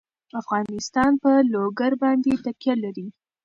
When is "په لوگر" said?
1.23-1.91